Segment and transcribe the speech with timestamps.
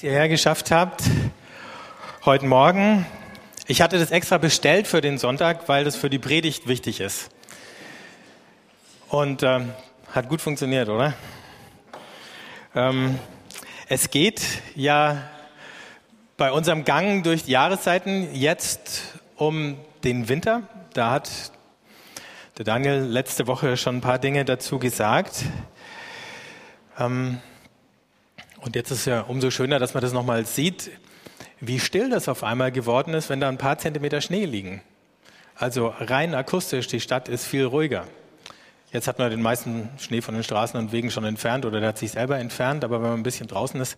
[0.00, 1.02] Ihr hierher geschafft habt,
[2.24, 3.04] heute Morgen.
[3.66, 7.28] Ich hatte das extra bestellt für den Sonntag, weil das für die Predigt wichtig ist.
[9.10, 9.74] Und ähm,
[10.10, 11.12] hat gut funktioniert, oder?
[12.74, 13.18] Ähm,
[13.86, 14.40] es geht
[14.74, 15.28] ja
[16.38, 19.02] bei unserem Gang durch die Jahreszeiten jetzt
[19.36, 20.62] um den Winter.
[20.94, 21.52] Da hat
[22.56, 25.44] der Daniel letzte Woche schon ein paar Dinge dazu gesagt.
[26.98, 27.42] Ähm,
[28.62, 30.90] und jetzt ist es ja umso schöner, dass man das nochmal sieht,
[31.60, 34.82] wie still das auf einmal geworden ist, wenn da ein paar Zentimeter Schnee liegen.
[35.56, 38.06] Also rein akustisch, die Stadt ist viel ruhiger.
[38.92, 41.90] Jetzt hat man den meisten Schnee von den Straßen und Wegen schon entfernt oder der
[41.90, 43.96] hat sich selber entfernt, aber wenn man ein bisschen draußen ist,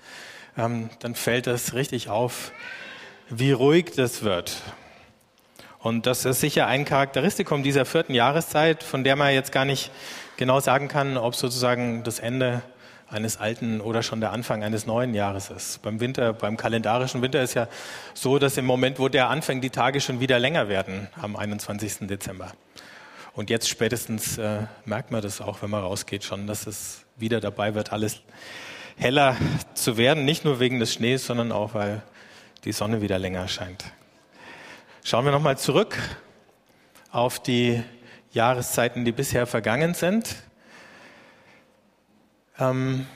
[0.56, 2.52] ähm, dann fällt das richtig auf,
[3.28, 4.62] wie ruhig das wird.
[5.78, 9.91] Und das ist sicher ein Charakteristikum dieser vierten Jahreszeit, von der man jetzt gar nicht
[10.38, 12.62] genau sagen kann, ob sozusagen das Ende
[13.08, 15.82] eines alten oder schon der Anfang eines neuen Jahres ist.
[15.82, 17.68] Beim Winter, beim kalendarischen Winter ist ja
[18.14, 22.08] so, dass im Moment, wo der anfängt, die Tage schon wieder länger werden am 21.
[22.08, 22.52] Dezember.
[23.34, 27.41] Und jetzt spätestens äh, merkt man das auch, wenn man rausgeht, schon, dass es wieder
[27.41, 28.22] dabei wird, alles
[28.97, 29.36] heller
[29.75, 30.25] zu werden.
[30.25, 32.02] Nicht nur wegen des Schnees, sondern auch, weil
[32.64, 33.84] die Sonne wieder länger scheint.
[35.02, 35.98] Schauen wir nochmal zurück
[37.10, 37.82] auf die
[38.32, 40.36] Jahreszeiten, die bisher vergangen sind.
[42.56, 43.06] Ähm,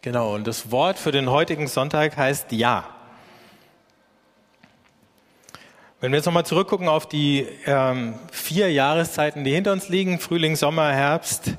[0.00, 2.88] genau, und das Wort für den heutigen Sonntag heißt Ja.
[6.00, 10.56] Wenn wir jetzt nochmal zurückgucken auf die ähm, vier Jahreszeiten, die hinter uns liegen, Frühling,
[10.56, 11.52] Sommer, Herbst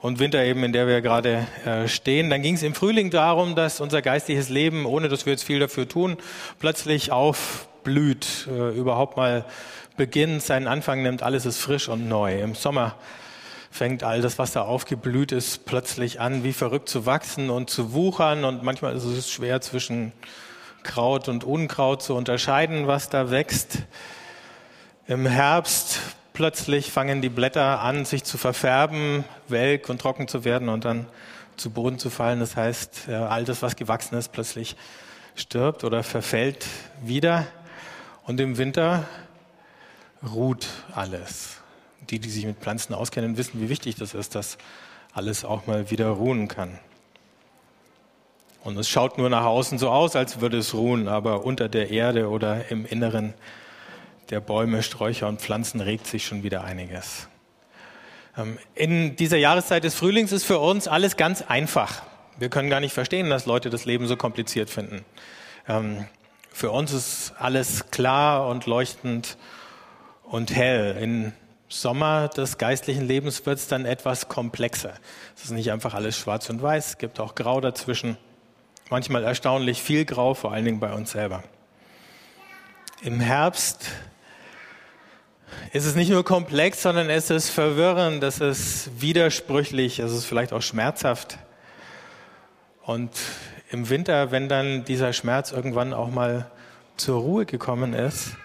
[0.00, 3.54] und Winter eben, in der wir gerade äh, stehen, dann ging es im Frühling darum,
[3.54, 6.18] dass unser geistliches Leben, ohne dass wir jetzt viel dafür tun,
[6.58, 9.46] plötzlich aufblüht, äh, überhaupt mal
[9.96, 12.42] beginnt, seinen Anfang nimmt, alles ist frisch und neu.
[12.42, 12.96] Im Sommer
[13.70, 17.92] fängt all das, was da aufgeblüht ist, plötzlich an, wie verrückt zu wachsen und zu
[17.92, 18.44] wuchern.
[18.44, 20.12] Und manchmal ist es schwer zwischen
[20.82, 23.78] Kraut und Unkraut zu unterscheiden, was da wächst.
[25.06, 26.00] Im Herbst
[26.32, 31.06] plötzlich fangen die Blätter an, sich zu verfärben, welk und trocken zu werden und dann
[31.56, 32.40] zu Boden zu fallen.
[32.40, 34.76] Das heißt, all das, was gewachsen ist, plötzlich
[35.36, 36.66] stirbt oder verfällt
[37.02, 37.46] wieder.
[38.24, 39.04] Und im Winter
[40.22, 41.59] ruht alles
[42.10, 44.58] die, die sich mit Pflanzen auskennen, wissen, wie wichtig das ist, dass
[45.12, 46.78] alles auch mal wieder ruhen kann.
[48.62, 51.90] Und es schaut nur nach außen so aus, als würde es ruhen, aber unter der
[51.90, 53.34] Erde oder im Inneren
[54.28, 57.28] der Bäume, Sträucher und Pflanzen regt sich schon wieder einiges.
[58.36, 62.02] Ähm, in dieser Jahreszeit des Frühlings ist für uns alles ganz einfach.
[62.38, 65.04] Wir können gar nicht verstehen, dass Leute das Leben so kompliziert finden.
[65.66, 66.06] Ähm,
[66.52, 69.36] für uns ist alles klar und leuchtend
[70.24, 70.96] und hell.
[71.00, 71.32] In
[71.72, 74.94] Sommer des geistlichen Lebens wird es dann etwas komplexer.
[75.36, 78.16] Es ist nicht einfach alles schwarz und weiß, es gibt auch Grau dazwischen.
[78.90, 81.44] Manchmal erstaunlich viel Grau, vor allen Dingen bei uns selber.
[83.02, 83.86] Im Herbst
[85.72, 90.52] ist es nicht nur komplex, sondern es ist verwirrend, es ist widersprüchlich, es ist vielleicht
[90.52, 91.38] auch schmerzhaft.
[92.82, 93.12] Und
[93.70, 96.50] im Winter, wenn dann dieser Schmerz irgendwann auch mal
[96.96, 98.36] zur Ruhe gekommen ist,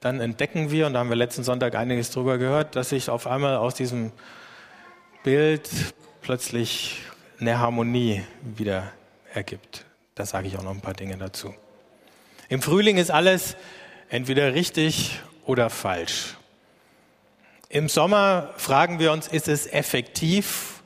[0.00, 3.26] dann entdecken wir, und da haben wir letzten Sonntag einiges drüber gehört, dass sich auf
[3.26, 4.12] einmal aus diesem
[5.22, 5.68] Bild
[6.22, 7.02] plötzlich
[7.38, 8.90] eine Harmonie wieder
[9.34, 9.84] ergibt.
[10.14, 11.54] Da sage ich auch noch ein paar Dinge dazu.
[12.48, 13.56] Im Frühling ist alles
[14.08, 16.36] entweder richtig oder falsch.
[17.68, 20.82] Im Sommer fragen wir uns, ist es effektiv?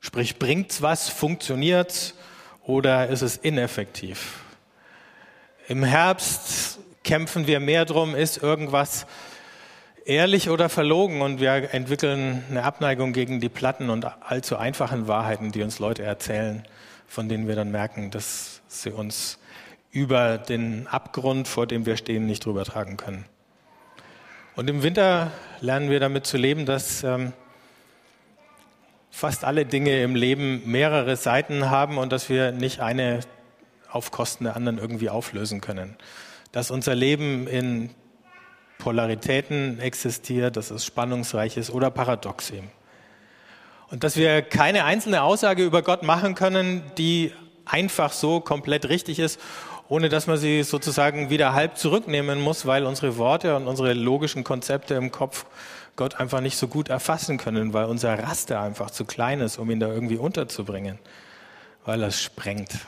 [0.00, 1.08] Sprich, bringt's was?
[1.08, 2.14] Funktioniert's?
[2.64, 4.40] Oder ist es ineffektiv?
[5.66, 9.06] Im Herbst kämpfen wir mehr drum, ist irgendwas
[10.06, 15.52] ehrlich oder verlogen und wir entwickeln eine Abneigung gegen die platten und allzu einfachen Wahrheiten,
[15.52, 16.64] die uns Leute erzählen,
[17.06, 19.38] von denen wir dann merken, dass sie uns
[19.92, 23.26] über den Abgrund, vor dem wir stehen, nicht drüber tragen können.
[24.56, 27.32] Und im Winter lernen wir damit zu leben, dass ähm,
[29.10, 33.20] fast alle Dinge im Leben mehrere Seiten haben und dass wir nicht eine
[33.90, 35.96] auf Kosten der anderen irgendwie auflösen können
[36.54, 37.90] dass unser Leben in
[38.78, 42.70] Polaritäten existiert, dass es spannungsreich ist oder paradox eben.
[43.90, 47.32] Und dass wir keine einzelne Aussage über Gott machen können, die
[47.64, 49.40] einfach so komplett richtig ist,
[49.88, 54.44] ohne dass man sie sozusagen wieder halb zurücknehmen muss, weil unsere Worte und unsere logischen
[54.44, 55.46] Konzepte im Kopf
[55.96, 59.68] Gott einfach nicht so gut erfassen können, weil unser Raster einfach zu klein ist, um
[59.72, 61.00] ihn da irgendwie unterzubringen,
[61.84, 62.78] weil er sprengt.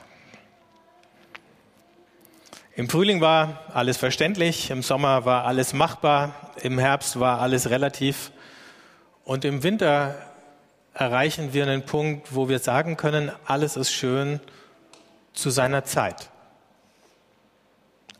[2.76, 8.32] Im Frühling war alles verständlich, im Sommer war alles machbar, im Herbst war alles relativ
[9.24, 10.14] und im Winter
[10.92, 14.40] erreichen wir einen Punkt, wo wir sagen können, alles ist schön,
[15.32, 16.28] zu seiner Zeit.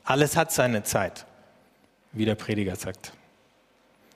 [0.05, 1.27] Alles hat seine Zeit,
[2.13, 3.13] wie der Prediger sagt.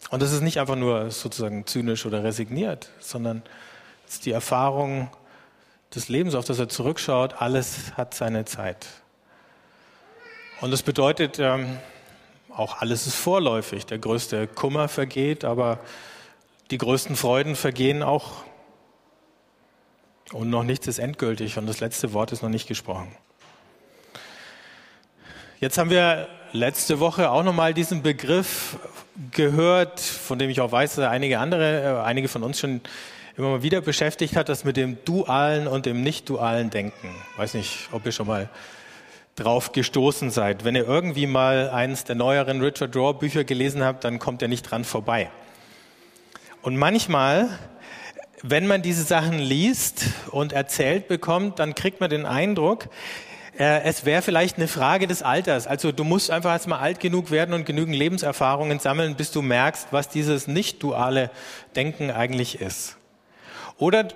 [0.09, 3.43] Und das ist nicht einfach nur sozusagen zynisch oder resigniert, sondern
[4.09, 5.11] es ist die Erfahrung
[5.95, 7.43] des Lebens, auf das er zurückschaut.
[7.43, 8.87] Alles hat seine Zeit.
[10.61, 11.79] Und das bedeutet, ähm,
[12.55, 13.87] auch alles ist vorläufig.
[13.87, 15.79] Der größte Kummer vergeht, aber
[16.71, 18.45] die größten Freuden vergehen auch.
[20.33, 23.11] Und noch nichts ist endgültig und das letzte Wort ist noch nicht gesprochen.
[25.59, 28.79] Jetzt haben wir letzte Woche auch nochmal diesen Begriff
[29.33, 32.81] gehört, von dem ich auch weiß, dass einige andere, äh, einige von uns schon
[33.37, 37.15] immer mal wieder beschäftigt hat, das mit dem dualen und dem nicht dualen Denken.
[37.37, 38.49] Weiß nicht, ob ihr schon mal
[39.37, 40.65] drauf gestoßen seid.
[40.65, 44.49] Wenn ihr irgendwie mal eines der neueren Richard Rohr Bücher gelesen habt, dann kommt ihr
[44.49, 45.31] nicht dran vorbei.
[46.63, 47.49] Und manchmal,
[48.43, 52.89] wenn man diese Sachen liest und erzählt bekommt, dann kriegt man den Eindruck,
[53.59, 55.67] äh, es wäre vielleicht eine Frage des Alters.
[55.67, 59.43] Also du musst einfach erst mal alt genug werden und genügend Lebenserfahrungen sammeln, bis du
[59.43, 61.31] merkst, was dieses nicht duale
[61.77, 62.97] Denken eigentlich ist.
[63.79, 64.09] Oder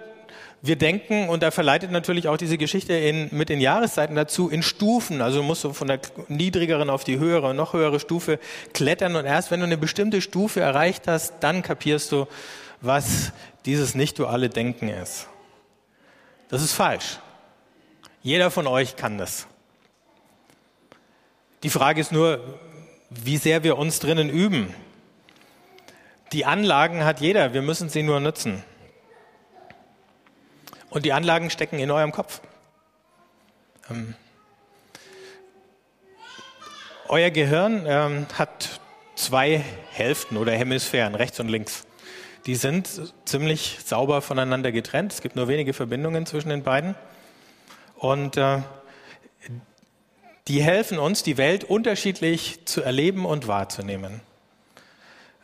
[0.66, 4.62] wir denken, und da verleitet natürlich auch diese Geschichte in, mit den Jahreszeiten dazu, in
[4.62, 5.20] Stufen.
[5.20, 8.38] Also musst du von der niedrigeren auf die höhere und noch höhere Stufe
[8.72, 9.14] klettern.
[9.14, 12.26] Und erst wenn du eine bestimmte Stufe erreicht hast, dann kapierst du,
[12.80, 13.32] was
[13.66, 15.28] dieses nicht-duale Denken ist.
[16.48, 17.18] Das ist falsch.
[18.22, 19.46] Jeder von euch kann das.
[21.62, 22.40] Die Frage ist nur,
[23.10, 24.74] wie sehr wir uns drinnen üben.
[26.32, 28.64] Die Anlagen hat jeder, wir müssen sie nur nutzen.
[30.94, 32.40] Und die Anlagen stecken in eurem Kopf.
[33.90, 34.14] Ähm,
[37.08, 38.80] euer Gehirn ähm, hat
[39.16, 41.84] zwei Hälften oder Hemisphären, rechts und links.
[42.46, 45.12] Die sind ziemlich sauber voneinander getrennt.
[45.12, 46.94] Es gibt nur wenige Verbindungen zwischen den beiden.
[47.96, 48.60] Und äh,
[50.46, 54.20] die helfen uns, die Welt unterschiedlich zu erleben und wahrzunehmen.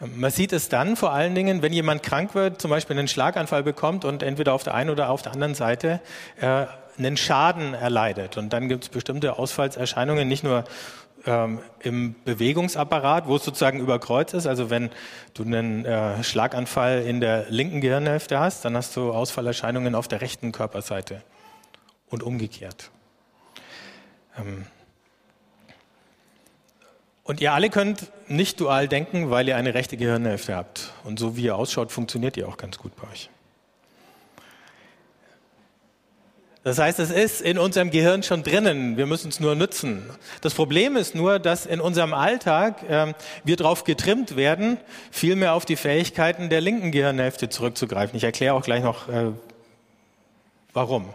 [0.00, 3.62] Man sieht es dann vor allen Dingen, wenn jemand krank wird, zum Beispiel einen Schlaganfall
[3.62, 6.00] bekommt und entweder auf der einen oder auf der anderen Seite
[6.40, 6.66] äh,
[6.98, 8.38] einen Schaden erleidet.
[8.38, 10.64] Und dann gibt es bestimmte Ausfallserscheinungen, nicht nur
[11.26, 14.46] ähm, im Bewegungsapparat, wo es sozusagen überkreuzt ist.
[14.46, 14.88] Also wenn
[15.34, 20.22] du einen äh, Schlaganfall in der linken Gehirnhälfte hast, dann hast du Ausfallerscheinungen auf der
[20.22, 21.22] rechten Körperseite
[22.08, 22.90] und umgekehrt.
[24.38, 24.64] Ähm,
[27.30, 30.92] und ihr alle könnt nicht dual denken, weil ihr eine rechte Gehirnhälfte habt.
[31.04, 33.30] Und so wie ihr ausschaut, funktioniert ihr auch ganz gut bei euch.
[36.64, 38.96] Das heißt, es ist in unserem Gehirn schon drinnen.
[38.96, 40.10] Wir müssen es nur nutzen.
[40.40, 44.78] Das Problem ist nur, dass in unserem Alltag äh, wir darauf getrimmt werden,
[45.12, 48.16] viel mehr auf die Fähigkeiten der linken Gehirnhälfte zurückzugreifen.
[48.16, 49.26] Ich erkläre auch gleich noch, äh,
[50.72, 51.08] warum.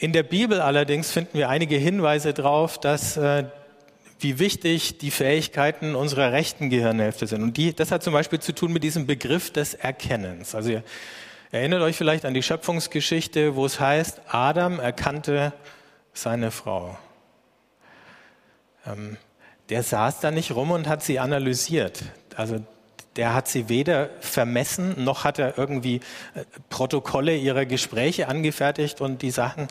[0.00, 3.44] In der Bibel allerdings finden wir einige Hinweise darauf, dass äh,
[4.20, 7.42] wie wichtig die Fähigkeiten unserer rechten Gehirnhälfte sind.
[7.42, 10.54] Und die, das hat zum Beispiel zu tun mit diesem Begriff des Erkennens.
[10.54, 10.82] Also ihr
[11.50, 15.52] erinnert euch vielleicht an die Schöpfungsgeschichte, wo es heißt, Adam erkannte
[16.12, 16.98] seine Frau.
[18.86, 19.16] Ähm,
[19.68, 22.02] der saß da nicht rum und hat sie analysiert.
[22.34, 22.64] Also
[23.18, 25.96] der hat sie weder vermessen, noch hat er irgendwie
[26.34, 29.66] äh, Protokolle ihrer Gespräche angefertigt und die Sachen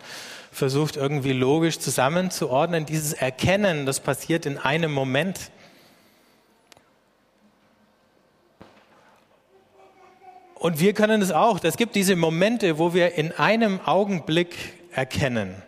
[0.51, 2.85] versucht irgendwie logisch zusammenzuordnen.
[2.85, 5.49] Dieses Erkennen, das passiert in einem Moment.
[10.55, 11.63] Und wir können es auch.
[11.63, 14.55] Es gibt diese Momente, wo wir in einem Augenblick
[14.91, 15.63] erkennen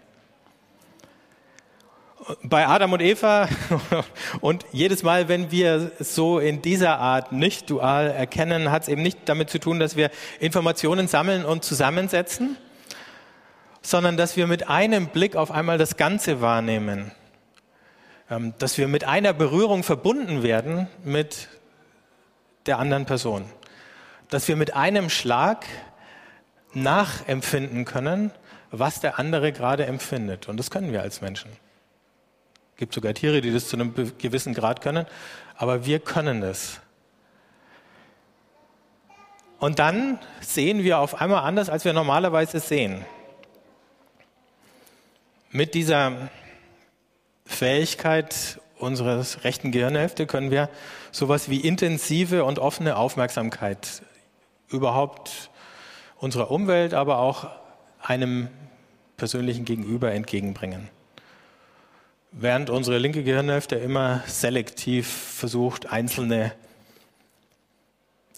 [2.44, 3.50] bei Adam und Eva
[4.42, 9.02] und jedes Mal, wenn wir so in dieser Art nicht dual erkennen, hat es eben
[9.02, 12.58] nicht damit zu tun, dass wir Informationen sammeln und zusammensetzen,
[13.82, 17.12] sondern dass wir mit einem Blick auf einmal das Ganze wahrnehmen,
[18.30, 21.48] ähm, dass wir mit einer Berührung verbunden werden mit
[22.68, 23.46] der anderen Person,
[24.30, 25.66] dass wir mit einem Schlag
[26.74, 28.32] nachempfinden können,
[28.70, 30.48] was der andere gerade empfindet.
[30.48, 31.50] Und das können wir als Menschen
[32.80, 35.06] gibt sogar Tiere, die das zu einem gewissen Grad können,
[35.58, 36.80] aber wir können es.
[39.60, 43.06] Und dann sehen wir auf einmal anders, als wir normalerweise sehen.
[45.52, 46.30] Mit dieser
[47.46, 50.70] Fähigkeit unseres rechten Gehirnhälfte können wir
[51.12, 54.04] sowas wie intensive und offene Aufmerksamkeit
[54.70, 55.50] überhaupt
[56.16, 57.50] unserer Umwelt, aber auch
[58.02, 58.48] einem
[59.18, 60.90] persönlichen Gegenüber entgegenbringen
[62.32, 66.54] während unsere linke Gehirnhälfte immer selektiv versucht, einzelne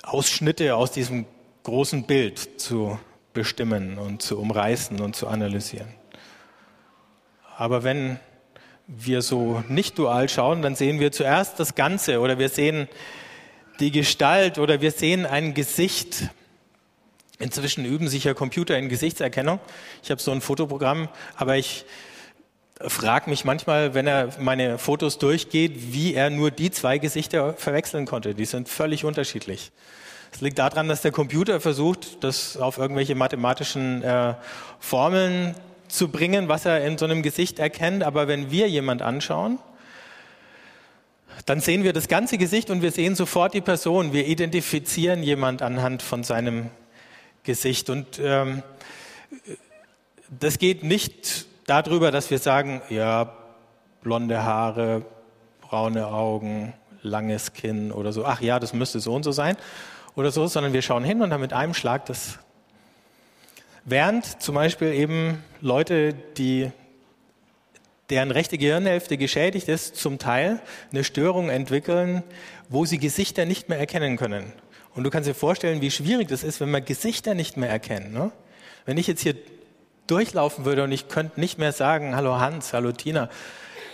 [0.04, 1.26] Ausschnitte aus diesem
[1.64, 3.00] großen Bild zu
[3.34, 5.88] bestimmen und zu umreißen und zu analysieren.
[7.58, 8.20] Aber wenn
[8.88, 12.88] wir so nicht dual schauen, dann sehen wir zuerst das Ganze oder wir sehen
[13.80, 16.30] die Gestalt oder wir sehen ein Gesicht.
[17.40, 19.60] Inzwischen üben sich ja Computer in Gesichtserkennung.
[20.04, 21.86] Ich habe so ein Fotoprogramm, aber ich
[22.88, 28.06] frage mich manchmal, wenn er meine Fotos durchgeht, wie er nur die zwei Gesichter verwechseln
[28.06, 28.36] konnte.
[28.36, 29.72] Die sind völlig unterschiedlich.
[30.32, 34.36] Es liegt daran, dass der Computer versucht, das auf irgendwelche mathematischen äh,
[34.80, 35.56] Formeln
[35.88, 38.04] zu bringen, was er in so einem Gesicht erkennt.
[38.04, 39.60] Aber wenn wir jemand anschauen,
[41.46, 44.14] dann sehen wir das ganze Gesicht und wir sehen sofort die Person.
[44.14, 46.70] Wir identifizieren jemand anhand von seinem
[47.44, 47.90] Gesicht.
[47.90, 48.64] Und ähm,
[50.30, 53.34] das geht nicht darüber, dass wir sagen, ja,
[54.02, 55.06] blonde Haare,
[55.62, 58.26] braune Augen, langes Kinn oder so.
[58.26, 59.56] Ach ja, das müsste so und so sein
[60.16, 62.40] oder so, sondern wir schauen hin und haben mit einem Schlag das
[63.84, 66.70] Während zum Beispiel eben Leute, die,
[68.12, 70.62] deren rechte Gehirnhälfte geschädigt ist, zum Teil
[70.92, 72.22] eine Störung entwickeln,
[72.70, 74.54] wo sie Gesichter nicht mehr erkennen können.
[74.94, 78.14] Und du kannst dir vorstellen, wie schwierig das ist, wenn man Gesichter nicht mehr erkennt.
[78.14, 78.32] Ne?
[78.86, 79.36] Wenn ich jetzt hier
[80.08, 83.30] durchlaufen würde und ich könnte nicht mehr sagen, hallo Hans, hallo Tina,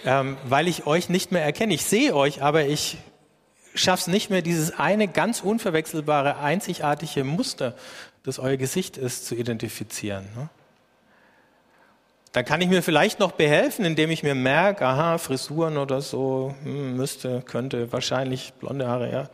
[0.05, 1.73] ähm, weil ich euch nicht mehr erkenne.
[1.73, 2.97] Ich sehe euch, aber ich
[3.75, 7.75] schaffe es nicht mehr, dieses eine ganz unverwechselbare, einzigartige Muster
[8.27, 10.25] das euer Gesicht ist, zu identifizieren.
[10.35, 10.49] Ne?
[12.33, 16.53] Dann kann ich mir vielleicht noch behelfen, indem ich mir merke, aha, Frisuren oder so,
[16.63, 19.29] hm, müsste, könnte, wahrscheinlich blonde Haare, ja,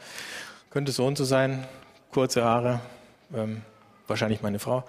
[0.69, 1.65] könnte so und so sein,
[2.11, 2.81] kurze Haare,
[3.35, 3.63] ähm,
[4.07, 4.83] wahrscheinlich meine Frau.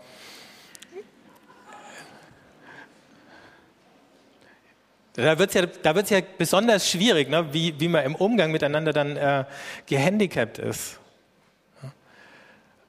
[5.14, 7.52] Da wird es ja, ja besonders schwierig, ne?
[7.52, 9.44] wie, wie man im Umgang miteinander dann äh,
[9.86, 10.98] gehandicapt ist.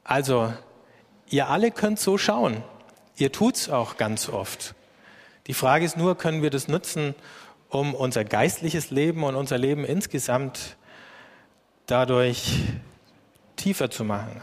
[0.03, 0.51] Also,
[1.29, 2.63] Ihr alle könnt so schauen.
[3.17, 4.75] Ihr tut's auch ganz oft.
[5.48, 7.15] Die Frage ist nur, können wir das nutzen,
[7.70, 10.77] um unser geistliches Leben und unser Leben insgesamt
[11.88, 12.63] dadurch
[13.55, 14.41] tiefer zu machen?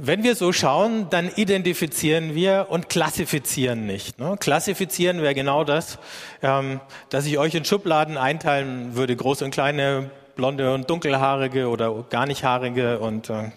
[0.00, 4.20] Wenn wir so schauen, dann identifizieren wir und klassifizieren nicht.
[4.20, 4.36] Ne?
[4.38, 5.98] Klassifizieren wäre genau das,
[6.40, 12.04] ähm, dass ich euch in Schubladen einteilen würde, große und kleine, blonde und dunkelhaarige oder
[12.10, 13.50] gar nicht haarige und äh,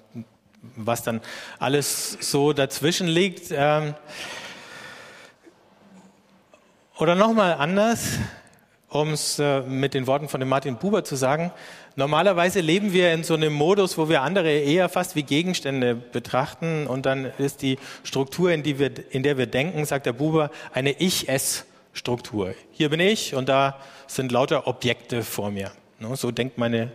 [0.76, 1.22] was dann
[1.60, 3.52] alles so dazwischen liegt.
[3.52, 3.94] Ähm,
[6.98, 8.18] oder nochmal anders,
[8.90, 11.52] um es äh, mit den Worten von dem Martin Buber zu sagen.
[11.96, 16.88] Normalerweise leben wir in so einem Modus, wo wir andere eher fast wie Gegenstände betrachten
[16.88, 20.52] und dann ist die Struktur, in, die wir, in der wir denken, sagt der Buber,
[20.74, 22.56] eine Ich-Es-Struktur.
[22.72, 25.72] Hier bin ich und da sind lauter Objekte vor mir.
[26.14, 26.92] So denkt meine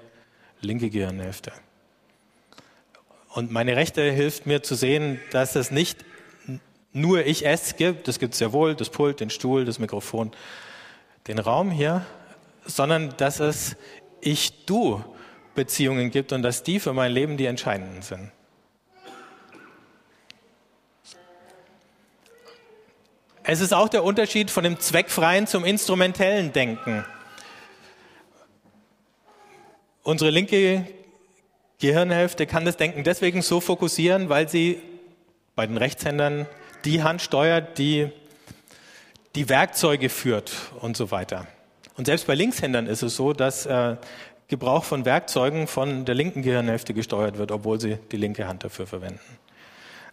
[0.62, 1.52] linke Gehirnhälfte.
[3.34, 6.04] Und meine Rechte hilft mir zu sehen, dass es nicht
[6.94, 10.32] nur ich es gibt, das gibt es ja wohl, das Pult, den Stuhl, das Mikrofon,
[11.28, 12.06] den Raum hier,
[12.64, 13.76] sondern dass es
[14.26, 15.02] ich-du
[15.54, 18.30] Beziehungen gibt und dass die für mein Leben die entscheidenden sind.
[23.44, 27.04] Es ist auch der Unterschied von dem zweckfreien zum instrumentellen Denken.
[30.02, 30.84] Unsere linke
[31.78, 34.82] Gehirnhälfte kann das Denken deswegen so fokussieren, weil sie
[35.54, 36.46] bei den Rechtshändern
[36.84, 38.10] die Hand steuert, die
[39.36, 41.46] die Werkzeuge führt und so weiter.
[41.96, 43.96] Und selbst bei Linkshändern ist es so, dass äh,
[44.48, 48.86] Gebrauch von Werkzeugen von der linken Gehirnhälfte gesteuert wird, obwohl sie die linke Hand dafür
[48.86, 49.20] verwenden.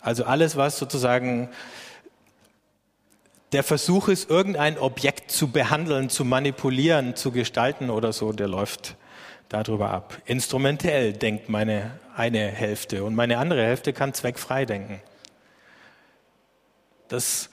[0.01, 1.49] Also alles, was sozusagen
[3.51, 8.95] der Versuch ist, irgendein Objekt zu behandeln, zu manipulieren, zu gestalten oder so, der läuft
[9.49, 10.17] darüber ab.
[10.25, 15.01] Instrumentell denkt meine eine Hälfte und meine andere Hälfte kann zweckfrei denken.
[17.07, 17.49] Das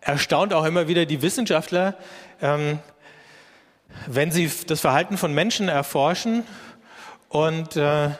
[0.00, 1.96] erstaunt auch immer wieder die Wissenschaftler,
[2.40, 2.78] ähm,
[4.06, 6.44] wenn sie das Verhalten von Menschen erforschen
[7.28, 8.10] und äh,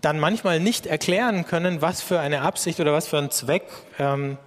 [0.00, 3.64] dann manchmal nicht erklären können, was für eine Absicht oder was für ein Zweck
[3.98, 4.38] ähm,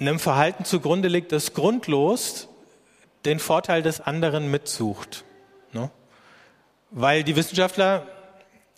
[0.00, 2.48] einem Verhalten zugrunde liegt, das grundlos
[3.24, 5.24] den Vorteil des anderen mitsucht.
[5.72, 5.90] Ne?
[6.92, 8.06] weil die Wissenschaftler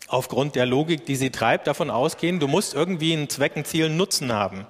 [0.07, 3.85] aufgrund der Logik, die sie treibt, davon ausgehen, du musst irgendwie einen Zweck, ein Ziel,
[3.85, 4.65] einen Nutzen haben.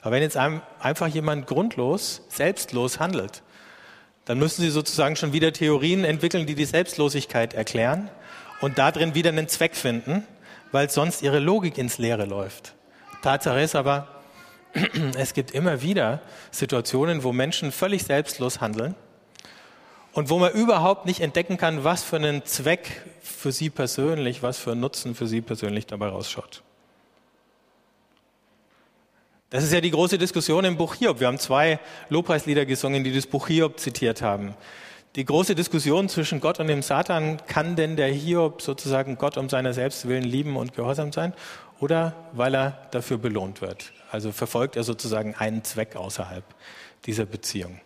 [0.00, 3.42] Aber wenn jetzt einfach jemand grundlos, selbstlos handelt,
[4.28, 8.10] dann müssen sie sozusagen schon wieder Theorien entwickeln, die die Selbstlosigkeit erklären
[8.60, 10.22] und darin wieder einen Zweck finden,
[10.70, 12.74] weil sonst ihre Logik ins Leere läuft.
[13.22, 14.06] Tatsache ist aber,
[15.16, 16.20] es gibt immer wieder
[16.50, 18.94] Situationen, wo Menschen völlig selbstlos handeln
[20.12, 24.58] und wo man überhaupt nicht entdecken kann, was für einen Zweck für sie persönlich, was
[24.58, 26.62] für einen Nutzen für sie persönlich dabei rausschaut.
[29.50, 31.20] Das ist ja die große Diskussion im Buch Hiob.
[31.20, 34.54] Wir haben zwei Lobpreislieder gesungen, die das Buch Hiob zitiert haben.
[35.16, 39.48] Die große Diskussion zwischen Gott und dem Satan, kann denn der Hiob sozusagen Gott um
[39.48, 41.32] seiner selbst willen lieben und gehorsam sein
[41.80, 43.94] oder weil er dafür belohnt wird?
[44.10, 46.44] Also verfolgt er sozusagen einen Zweck außerhalb
[47.06, 47.80] dieser Beziehung,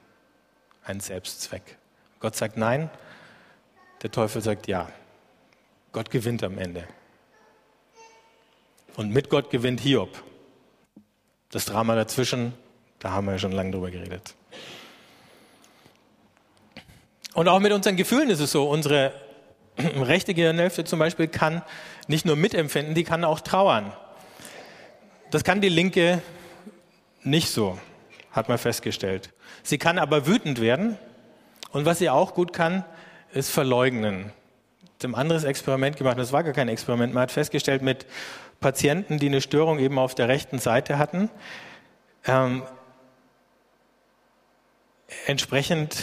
[0.85, 1.79] einen Selbstzweck.
[2.19, 2.91] Gott sagt nein,
[4.03, 4.89] der Teufel sagt ja.
[5.93, 6.89] Gott gewinnt am Ende.
[8.97, 10.23] Und mit Gott gewinnt Hiob.
[11.53, 12.55] Das Drama dazwischen,
[12.99, 14.35] da haben wir ja schon lange drüber geredet.
[17.35, 18.69] Und auch mit unseren Gefühlen ist es so.
[18.69, 19.13] Unsere
[19.79, 21.63] rechte Gehirnhälfte zum Beispiel kann
[22.09, 23.93] nicht nur mitempfinden, die kann auch trauern.
[25.31, 26.23] Das kann die linke
[27.23, 27.79] nicht so,
[28.33, 29.31] hat man festgestellt.
[29.63, 30.99] Sie kann aber wütend werden.
[31.71, 32.85] Und was sie auch gut kann,
[33.33, 34.33] ist verleugnen.
[35.03, 37.13] Ein anderes Experiment gemacht, das war gar kein Experiment.
[37.13, 38.07] Man hat festgestellt, mit
[38.63, 41.29] Patienten, die eine Störung eben auf der rechten Seite hatten,
[42.25, 42.63] ähm,
[45.27, 45.99] entsprechend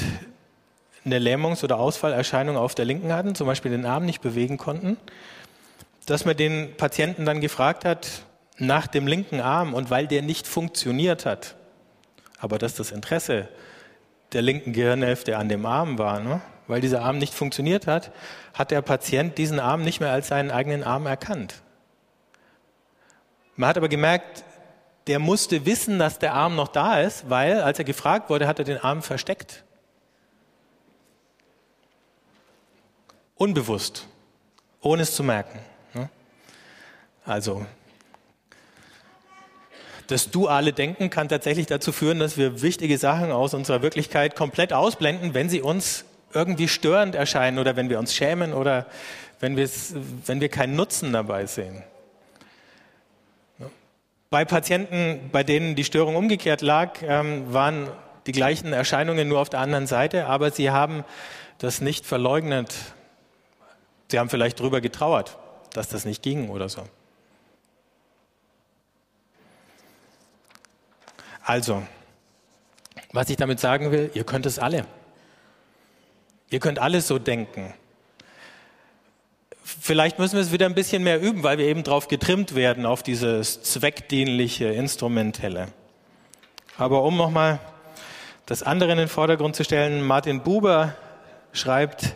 [1.06, 4.98] eine Lähmungs- oder Ausfallerscheinung auf der linken hatten, zum Beispiel den Arm nicht bewegen konnten,
[6.06, 8.24] dass man den Patienten dann gefragt hat
[8.58, 11.56] nach dem linken Arm und weil der nicht funktioniert hat,
[12.40, 13.48] aber dass das Interesse
[14.34, 16.42] der linken Gehirnhälfte an dem Arm war, ne?
[16.68, 18.12] weil dieser Arm nicht funktioniert hat,
[18.54, 21.56] hat der Patient diesen Arm nicht mehr als seinen eigenen Arm erkannt.
[23.60, 24.46] Man hat aber gemerkt,
[25.08, 28.58] der musste wissen, dass der Arm noch da ist, weil als er gefragt wurde, hat
[28.58, 29.66] er den Arm versteckt.
[33.36, 34.08] Unbewusst,
[34.80, 35.60] ohne es zu merken.
[35.94, 36.10] Ne?
[37.26, 37.66] Also,
[40.08, 44.72] das duale Denken kann tatsächlich dazu führen, dass wir wichtige Sachen aus unserer Wirklichkeit komplett
[44.72, 48.86] ausblenden, wenn sie uns irgendwie störend erscheinen oder wenn wir uns schämen oder
[49.42, 51.84] wenn, wenn wir keinen Nutzen dabei sehen.
[54.30, 57.90] Bei Patienten, bei denen die Störung umgekehrt lag, ähm, waren
[58.28, 61.04] die gleichen Erscheinungen nur auf der anderen Seite, aber sie haben
[61.58, 62.76] das nicht verleugnet.
[64.08, 65.40] Sie haben vielleicht darüber getrauert,
[65.74, 66.84] dass das nicht ging oder so.
[71.44, 71.82] Also,
[73.12, 74.86] was ich damit sagen will, ihr könnt es alle.
[76.52, 77.74] Ihr könnt alles so denken.
[79.82, 82.88] Vielleicht müssen wir es wieder ein bisschen mehr üben, weil wir eben drauf getrimmt werden,
[82.88, 85.68] auf dieses zweckdienliche, instrumentelle.
[86.78, 87.60] Aber um nochmal
[88.48, 90.96] das andere in den Vordergrund zu stellen, Martin Buber
[91.54, 92.16] schreibt,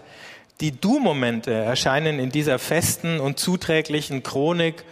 [0.61, 4.83] die Du-Momente erscheinen in dieser festen und zuträglichen Chronik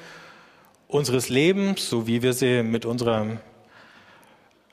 [0.88, 3.38] unseres Lebens, so wie wir sie mit unserer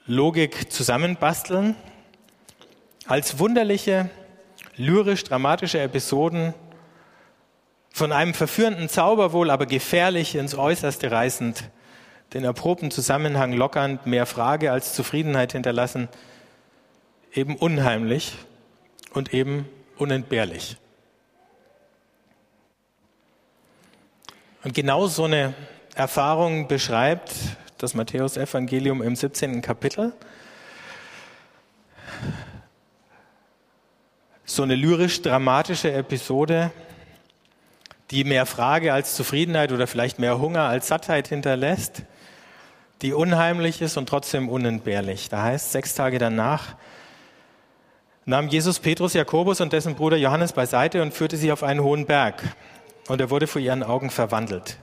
[0.05, 1.75] Logik zusammenbasteln,
[3.07, 4.11] als wunderliche,
[4.77, 6.53] lyrisch-dramatische Episoden
[7.99, 11.65] von einem verführenden Zauber wohl, aber gefährlich ins Äußerste reißend,
[12.33, 16.09] den erprobten Zusammenhang lockernd, mehr Frage als Zufriedenheit hinterlassen,
[17.35, 18.35] eben unheimlich
[19.15, 20.77] und eben unentbehrlich.
[24.63, 25.55] Und genau so eine
[25.97, 27.35] Erfahrung beschreibt
[27.79, 29.61] das Matthäus-Evangelium im 17.
[29.61, 30.13] Kapitel.
[34.45, 36.71] So eine lyrisch-dramatische Episode,
[38.11, 42.03] die mehr Frage als Zufriedenheit oder vielleicht mehr Hunger als Sattheit hinterlässt,
[43.03, 45.29] die unheimlich ist und trotzdem unentbehrlich.
[45.29, 46.75] Da heißt, sechs Tage danach
[48.25, 52.07] nahm Jesus Petrus, Jakobus und dessen Bruder Johannes beiseite und führte sie auf einen hohen
[52.07, 52.43] Berg.
[53.09, 54.79] Und er wurde vor ihren Augen verwandelt.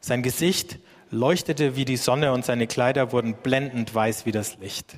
[0.00, 0.78] Sein Gesicht
[1.10, 4.96] leuchtete wie die Sonne und seine Kleider wurden blendend weiß wie das Licht.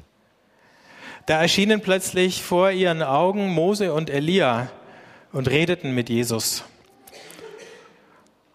[1.26, 4.68] Da erschienen plötzlich vor ihren Augen Mose und Elia
[5.32, 6.64] und redeten mit Jesus.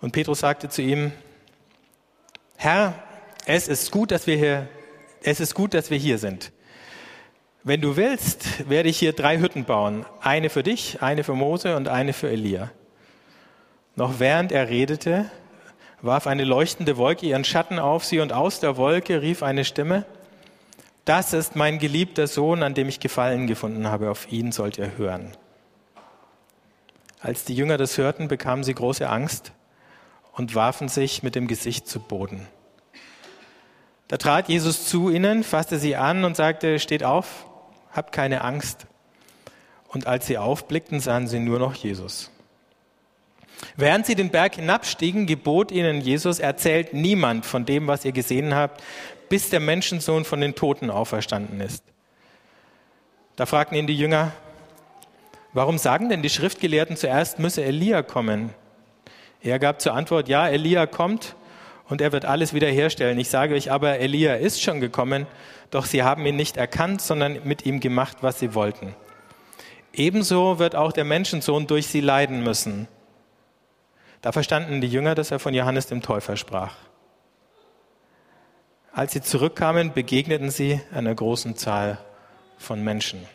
[0.02, 1.12] Und Petrus sagte zu ihm,
[2.56, 2.94] Herr,
[3.46, 4.68] es ist gut, dass wir hier,
[5.24, 6.52] es ist gut, dass wir hier sind.
[7.64, 10.06] Wenn du willst, werde ich hier drei Hütten bauen.
[10.22, 12.72] Eine für dich, eine für Mose und eine für Elia.
[13.96, 15.30] Noch während er redete,
[16.02, 20.06] warf eine leuchtende Wolke ihren Schatten auf sie und aus der Wolke rief eine Stimme,
[21.04, 24.96] das ist mein geliebter Sohn, an dem ich Gefallen gefunden habe, auf ihn sollt ihr
[24.98, 25.32] hören.
[27.20, 29.52] Als die Jünger das hörten, bekamen sie große Angst
[30.40, 32.48] und warfen sich mit dem Gesicht zu Boden.
[34.08, 37.46] Da trat Jesus zu ihnen, fasste sie an und sagte, steht auf,
[37.92, 38.88] habt keine Angst.
[39.90, 42.32] Und als sie aufblickten, sahen sie nur noch Jesus.
[43.76, 48.56] Während sie den Berg hinabstiegen, gebot ihnen Jesus, erzählt niemand von dem, was ihr gesehen
[48.56, 48.82] habt,
[49.28, 51.84] bis der Menschensohn von den Toten auferstanden ist.
[53.36, 54.32] Da fragten ihn die Jünger,
[55.52, 58.52] warum sagen denn die Schriftgelehrten zuerst müsse Elia kommen?
[59.42, 61.36] Er gab zur Antwort, ja, Elia kommt
[61.88, 63.18] und er wird alles wiederherstellen.
[63.20, 65.28] Ich sage euch aber, Elia ist schon gekommen,
[65.72, 68.96] doch sie haben ihn nicht erkannt, sondern mit ihm gemacht, was sie wollten.
[69.94, 72.88] Ebenso wird auch der Menschensohn durch sie leiden müssen.
[74.22, 76.76] Da verstanden die Jünger, dass er von Johannes dem Täufer sprach.
[78.92, 82.00] Als sie zurückkamen, begegneten sie einer großen Zahl
[82.58, 83.26] von Menschen.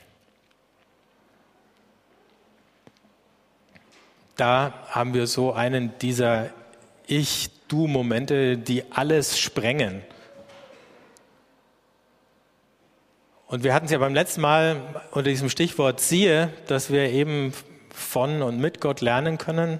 [4.37, 6.51] Da haben wir so einen dieser
[7.07, 10.03] Ich-Du-Momente, die alles sprengen.
[13.47, 14.81] Und wir hatten es ja beim letzten Mal
[15.13, 17.53] unter diesem Stichwort siehe, dass wir eben
[17.91, 19.79] von und mit Gott lernen können,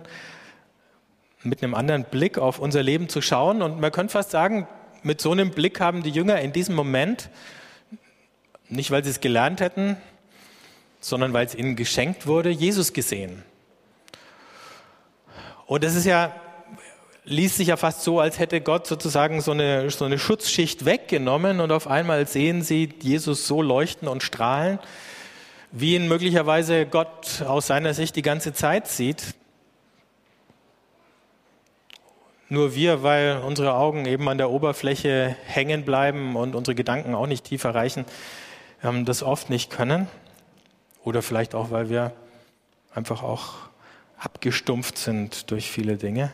[1.43, 3.61] mit einem anderen Blick auf unser Leben zu schauen.
[3.61, 4.69] Und man könnte fast sagen,
[5.03, 7.29] mit so einem Blick haben die Jünger in diesem Moment,
[8.69, 9.97] nicht weil sie es gelernt hätten,
[11.01, 13.43] sondern weil es ihnen geschenkt wurde, Jesus gesehen.
[15.67, 16.35] Und das ist ja,
[17.25, 21.61] liest sich ja fast so, als hätte Gott sozusagen so eine, so eine Schutzschicht weggenommen
[21.61, 24.79] und auf einmal sehen sie Jesus so leuchten und strahlen,
[25.73, 29.35] wie ihn möglicherweise Gott aus seiner Sicht die ganze Zeit sieht.
[32.51, 37.27] Nur wir, weil unsere Augen eben an der Oberfläche hängen bleiben und unsere Gedanken auch
[37.27, 38.05] nicht tiefer reichen,
[38.83, 40.09] das oft nicht können.
[41.03, 42.13] Oder vielleicht auch, weil wir
[42.95, 43.55] einfach auch
[44.25, 46.33] abgestumpft sind durch viele Dinge.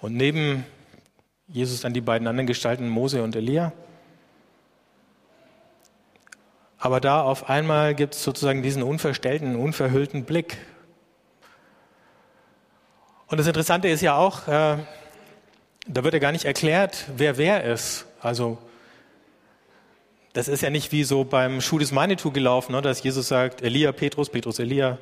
[0.00, 0.64] Und neben
[1.48, 3.72] Jesus dann die beiden anderen Gestalten, Mose und Elia.
[6.78, 10.58] Aber da auf einmal gibt es sozusagen diesen unverstellten, unverhüllten Blick.
[13.26, 14.76] Und das Interessante ist ja auch, äh,
[15.86, 18.06] da wird ja gar nicht erklärt, wer wer ist.
[18.20, 18.58] Also
[20.34, 23.62] das ist ja nicht wie so beim Schuh des Manitou gelaufen, ne, dass Jesus sagt,
[23.62, 24.98] Elia, Petrus, Petrus, Elia,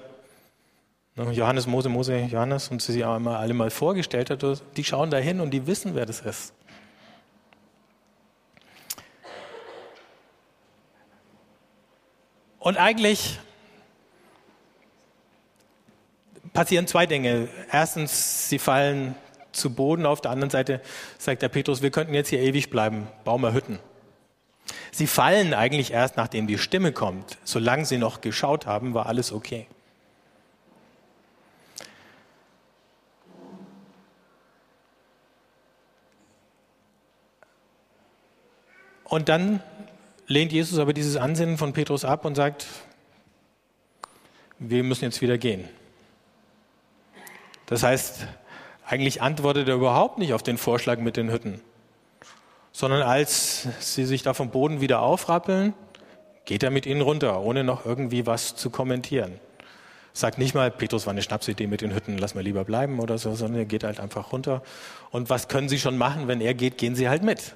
[1.17, 4.45] Johannes, Mose, Mose, Johannes und sie sich alle mal vorgestellt hat,
[4.77, 6.53] die schauen da hin und die wissen, wer das ist.
[12.59, 13.39] Und eigentlich
[16.53, 17.49] passieren zwei Dinge.
[17.71, 19.15] Erstens, sie fallen
[19.53, 20.05] zu Boden.
[20.05, 20.83] Auf der anderen Seite
[21.17, 23.79] sagt der Petrus, wir könnten jetzt hier ewig bleiben, bauen wir Hütten.
[24.91, 27.39] Sie fallen eigentlich erst, nachdem die Stimme kommt.
[27.45, 29.67] Solange sie noch geschaut haben, war alles okay.
[39.09, 39.61] Und dann
[40.27, 42.67] lehnt Jesus aber dieses Ansinnen von Petrus ab und sagt,
[44.59, 45.69] wir müssen jetzt wieder gehen.
[47.67, 48.27] Das heißt,
[48.87, 51.61] eigentlich antwortet er überhaupt nicht auf den Vorschlag mit den Hütten,
[52.73, 55.75] sondern als sie sich da vom Boden wieder aufrappeln,
[56.45, 59.41] geht er mit ihnen runter, ohne noch irgendwie was zu kommentieren.
[60.13, 63.19] Sagt nicht mal, Petrus war eine Schnapsidee mit den Hütten, lass mal lieber bleiben oder
[63.19, 64.63] so, sondern er geht halt einfach runter.
[65.11, 66.29] Und was können sie schon machen?
[66.29, 67.53] Wenn er geht, gehen sie halt mit.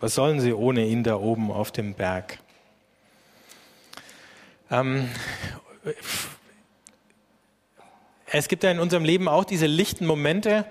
[0.00, 2.38] Was sollen sie ohne ihn da oben auf dem Berg?
[4.70, 5.10] Ähm,
[8.32, 10.64] es gibt ja in unserem Leben auch diese lichten Momente,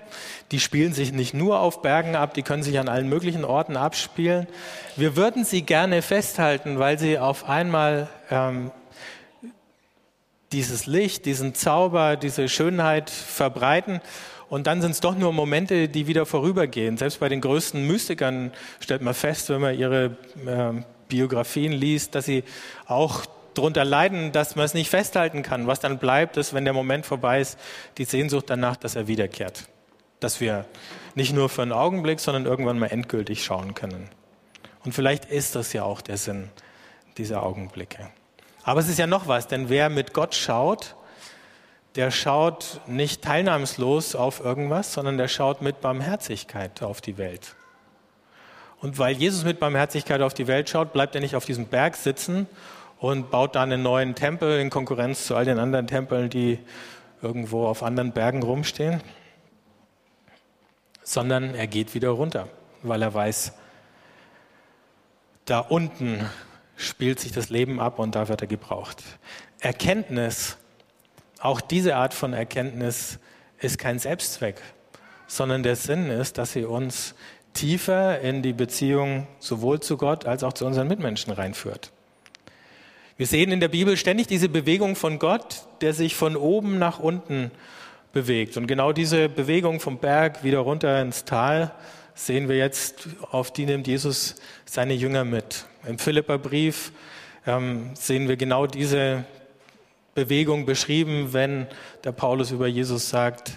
[0.50, 3.76] die spielen sich nicht nur auf Bergen ab, die können sich an allen möglichen Orten
[3.76, 4.48] abspielen.
[4.96, 8.72] Wir würden sie gerne festhalten, weil sie auf einmal ähm,
[10.50, 14.00] dieses Licht, diesen Zauber, diese Schönheit verbreiten
[14.50, 16.96] und dann sind es doch nur Momente, die wieder vorübergehen.
[16.96, 22.26] Selbst bei den größten Mystikern stellt man fest, wenn man ihre äh, Biografien liest, dass
[22.26, 22.42] sie
[22.86, 25.68] auch darunter leiden, dass man es nicht festhalten kann.
[25.68, 27.58] Was dann bleibt, ist, wenn der Moment vorbei ist,
[27.96, 29.68] die Sehnsucht danach, dass er wiederkehrt.
[30.18, 30.66] Dass wir
[31.14, 34.08] nicht nur für einen Augenblick, sondern irgendwann mal endgültig schauen können.
[34.84, 36.48] Und vielleicht ist das ja auch der Sinn
[37.18, 38.10] dieser Augenblicke.
[38.64, 40.96] Aber es ist ja noch was, denn wer mit Gott schaut,
[41.96, 47.56] der schaut nicht teilnahmslos auf irgendwas, sondern der schaut mit Barmherzigkeit auf die Welt.
[48.80, 51.96] Und weil Jesus mit Barmherzigkeit auf die Welt schaut, bleibt er nicht auf diesem Berg
[51.96, 52.46] sitzen
[52.98, 56.58] und baut da einen neuen Tempel in Konkurrenz zu all den anderen Tempeln, die
[57.22, 59.02] irgendwo auf anderen Bergen rumstehen,
[61.02, 62.48] sondern er geht wieder runter,
[62.82, 63.52] weil er weiß,
[65.44, 66.30] da unten
[66.76, 69.02] spielt sich das Leben ab und da wird er gebraucht.
[69.58, 70.56] Erkenntnis
[71.40, 73.18] auch diese Art von Erkenntnis
[73.58, 74.60] ist kein Selbstzweck,
[75.26, 77.14] sondern der Sinn ist, dass sie uns
[77.54, 81.90] tiefer in die Beziehung sowohl zu Gott als auch zu unseren Mitmenschen reinführt.
[83.16, 86.98] Wir sehen in der Bibel ständig diese Bewegung von Gott, der sich von oben nach
[87.00, 87.50] unten
[88.12, 88.56] bewegt.
[88.56, 91.72] Und genau diese Bewegung vom Berg wieder runter ins Tal
[92.14, 95.66] sehen wir jetzt, auf die nimmt Jesus seine Jünger mit.
[95.86, 96.92] Im Philipperbrief
[97.46, 99.24] ähm, sehen wir genau diese
[100.24, 101.66] Bewegung beschrieben, wenn
[102.04, 103.52] der Paulus über Jesus sagt,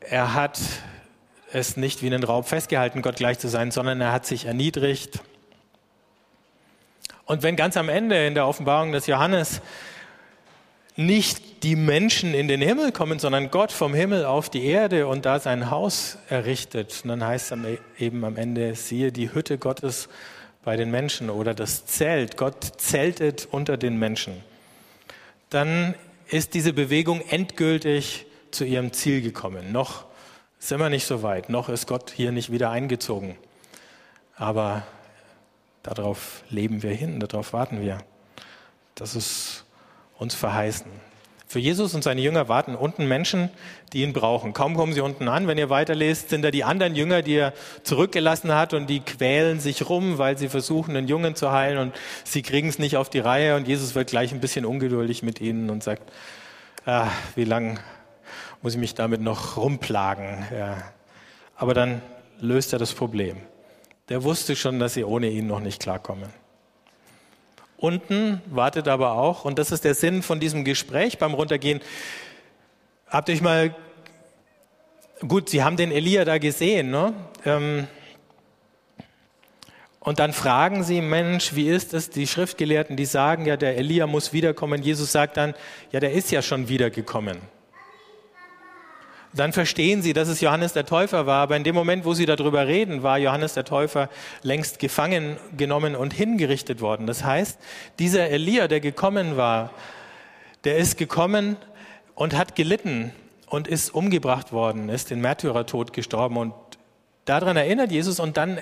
[0.00, 0.58] er hat
[1.52, 5.20] es nicht wie einen Raub festgehalten, Gott gleich zu sein, sondern er hat sich erniedrigt.
[7.26, 9.60] Und wenn ganz am Ende in der Offenbarung des Johannes
[10.96, 15.26] nicht die Menschen in den Himmel kommen, sondern Gott vom Himmel auf die Erde und
[15.26, 17.58] da sein Haus errichtet, und dann heißt es
[17.98, 20.08] eben am Ende, siehe die Hütte Gottes
[20.66, 24.42] bei den Menschen oder das Zelt, Gott zeltet unter den Menschen,
[25.50, 25.94] dann
[26.28, 29.72] ist diese Bewegung endgültig zu ihrem Ziel gekommen.
[29.72, 30.06] Noch
[30.58, 33.36] sind wir nicht so weit, noch ist Gott hier nicht wieder eingezogen.
[34.36, 34.86] Aber
[35.82, 37.98] darauf leben wir hin, darauf warten wir.
[38.94, 39.64] Das ist
[40.18, 40.90] uns verheißen.
[41.48, 43.50] Für Jesus und seine Jünger warten unten Menschen,
[43.92, 44.52] die ihn brauchen.
[44.52, 45.46] Kaum kommen sie unten an.
[45.46, 47.52] Wenn ihr weiterlest, sind da die anderen Jünger, die er
[47.84, 51.94] zurückgelassen hat und die quälen sich rum, weil sie versuchen, einen Jungen zu heilen und
[52.24, 55.40] sie kriegen es nicht auf die Reihe und Jesus wird gleich ein bisschen ungeduldig mit
[55.40, 56.10] ihnen und sagt,
[56.84, 57.78] ah, wie lange
[58.60, 60.46] muss ich mich damit noch rumplagen?
[60.52, 60.78] Ja.
[61.54, 62.02] Aber dann
[62.40, 63.36] löst er das Problem.
[64.08, 66.28] Der wusste schon, dass sie ohne ihn noch nicht klarkommen.
[67.78, 71.80] Unten wartet aber auch, und das ist der Sinn von diesem Gespräch beim Runtergehen,
[73.08, 73.74] habt ihr euch mal,
[75.26, 77.12] gut, Sie haben den Elia da gesehen, ne?
[77.44, 77.86] Ähm,
[80.00, 82.10] und dann fragen sie, Mensch, wie ist es?
[82.10, 84.80] Die Schriftgelehrten, die sagen ja, der Elia muss wiederkommen.
[84.80, 85.52] Jesus sagt dann,
[85.90, 87.40] ja, der ist ja schon wiedergekommen
[89.38, 91.42] dann verstehen sie, dass es Johannes der Täufer war.
[91.42, 94.08] Aber in dem Moment, wo sie darüber reden, war Johannes der Täufer
[94.42, 97.06] längst gefangen genommen und hingerichtet worden.
[97.06, 97.58] Das heißt,
[97.98, 99.72] dieser Elia, der gekommen war,
[100.64, 101.56] der ist gekommen
[102.14, 103.12] und hat gelitten
[103.48, 106.36] und ist umgebracht worden, ist den Märtyrertod gestorben.
[106.36, 106.54] Und
[107.24, 108.60] daran erinnert Jesus und dann,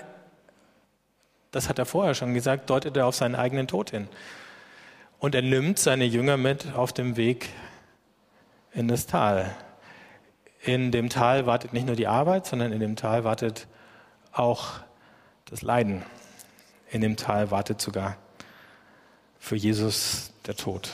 [1.51, 4.09] das hat er vorher schon gesagt, deutet er auf seinen eigenen Tod hin.
[5.19, 7.49] Und er nimmt seine Jünger mit auf dem Weg
[8.75, 9.55] in das Tal
[10.65, 13.67] in dem Tal wartet nicht nur die Arbeit, sondern in dem Tal wartet
[14.33, 14.81] auch
[15.45, 16.03] das Leiden.
[16.91, 18.17] In dem Tal wartet sogar
[19.39, 20.91] für Jesus der Tod.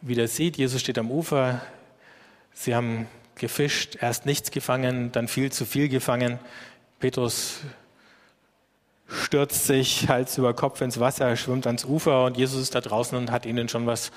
[0.03, 0.57] wieder sieht.
[0.57, 1.61] Jesus steht am Ufer.
[2.53, 6.39] Sie haben gefischt, erst nichts gefangen, dann viel zu viel gefangen.
[6.99, 7.61] Petrus
[9.09, 13.17] stürzt sich Hals über Kopf ins Wasser, schwimmt ans Ufer und Jesus ist da draußen
[13.17, 14.13] und hat ihnen schon was,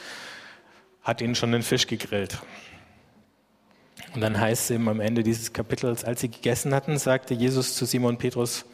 [1.01, 2.39] hat ihnen schon den Fisch gegrillt.
[4.13, 7.75] Und dann heißt es eben am Ende dieses Kapitels, als sie gegessen hatten, sagte Jesus
[7.75, 8.65] zu Simon Petrus,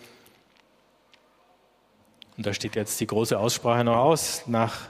[2.35, 4.89] und da steht jetzt die große Aussprache noch aus, nach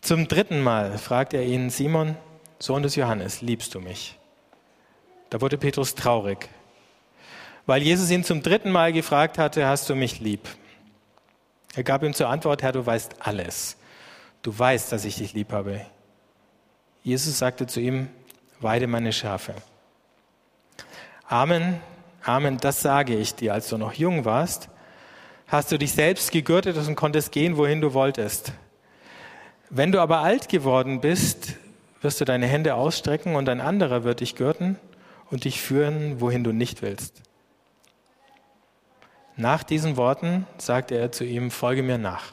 [0.00, 2.16] Zum dritten Mal fragt er ihn, Simon,
[2.58, 4.18] Sohn des Johannes, liebst du mich?
[5.30, 6.48] Da wurde Petrus traurig,
[7.66, 10.48] weil Jesus ihn zum dritten Mal gefragt hatte, hast du mich lieb?
[11.74, 13.76] Er gab ihm zur Antwort, Herr, du weißt alles.
[14.42, 15.84] Du weißt, dass ich dich lieb habe.
[17.02, 18.08] Jesus sagte zu ihm,
[18.60, 19.54] weide meine Schafe.
[21.28, 21.80] Amen,
[22.26, 24.68] Amen, das sage ich dir, als du noch jung warst,
[25.46, 28.52] hast du dich selbst gegürtet und konntest gehen, wohin du wolltest.
[29.70, 31.54] Wenn du aber alt geworden bist,
[32.00, 34.78] wirst du deine Hände ausstrecken und ein anderer wird dich gürten
[35.30, 37.22] und dich führen, wohin du nicht willst.
[39.36, 42.32] Nach diesen Worten sagte er zu ihm, folge mir nach.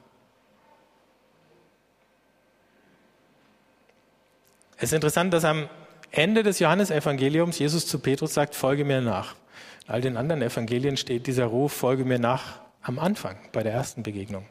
[4.78, 5.70] Es ist interessant, dass am
[6.12, 9.36] Ende des Johannesevangeliums Jesus zu Petrus sagt, folge mir nach.
[9.88, 13.74] In all den anderen Evangelien steht dieser Ruf, folge mir nach am Anfang, bei der
[13.74, 14.46] ersten Begegnung.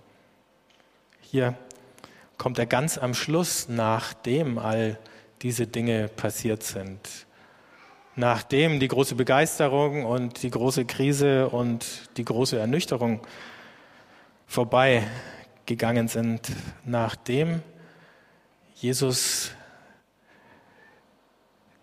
[1.20, 1.54] Hier
[2.38, 4.98] kommt er ganz am Schluss, nachdem all
[5.42, 7.00] diese Dinge passiert sind.
[8.14, 13.20] nachdem die große Begeisterung und die große Krise und die große Ernüchterung
[14.46, 15.06] vorbei
[15.64, 16.52] gegangen sind,
[16.84, 17.62] nachdem
[18.74, 19.52] Jesus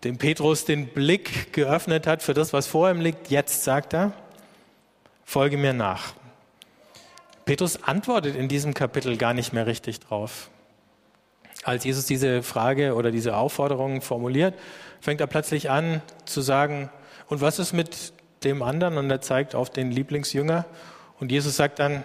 [0.04, 4.12] dem Petrus den Blick geöffnet hat für das, was vor ihm liegt, jetzt sagt er,
[5.24, 6.14] folge mir nach.
[7.50, 10.50] Petrus antwortet in diesem Kapitel gar nicht mehr richtig drauf.
[11.64, 14.54] Als Jesus diese Frage oder diese Aufforderung formuliert,
[15.00, 16.90] fängt er plötzlich an zu sagen,
[17.26, 18.12] und was ist mit
[18.44, 18.98] dem anderen?
[18.98, 20.64] Und er zeigt auf den Lieblingsjünger.
[21.18, 22.04] Und Jesus sagt dann,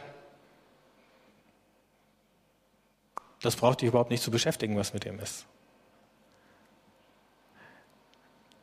[3.43, 5.45] das braucht dich überhaupt nicht zu beschäftigen, was mit ihm ist.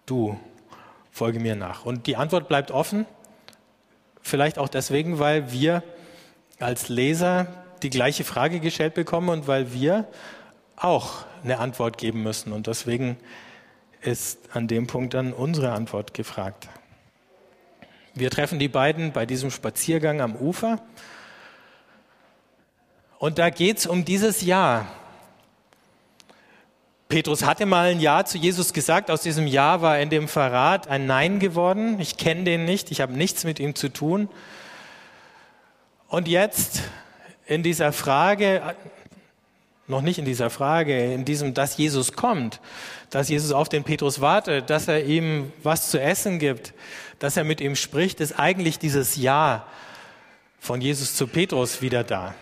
[0.05, 0.37] Du,
[1.13, 1.85] folge mir nach.
[1.85, 3.07] Und die Antwort bleibt offen,
[4.21, 5.85] vielleicht auch deswegen, weil wir
[6.63, 7.47] als Leser
[7.83, 10.07] die gleiche Frage gestellt bekommen und weil wir
[10.77, 12.53] auch eine Antwort geben müssen.
[12.53, 13.17] Und deswegen
[14.01, 16.69] ist an dem Punkt dann unsere Antwort gefragt.
[18.15, 20.81] Wir treffen die beiden bei diesem Spaziergang am Ufer.
[23.19, 24.87] Und da geht es um dieses Jahr.
[27.09, 29.11] Petrus hatte mal ein Ja zu Jesus gesagt.
[29.11, 32.01] Aus diesem Ja war in dem Verrat ein Nein geworden.
[32.01, 32.91] Ich kenne den nicht.
[32.91, 34.29] Ich habe nichts mit ihm zu tun.
[36.13, 36.83] Und jetzt
[37.47, 38.75] in dieser Frage,
[39.87, 42.61] noch nicht in dieser Frage, in diesem, dass Jesus kommt,
[43.09, 46.75] dass Jesus auf den Petrus wartet, dass er ihm was zu essen gibt,
[47.19, 49.67] dass er mit ihm spricht, ist eigentlich dieses Ja
[50.61, 52.35] von Jesus zu Petrus wieder da.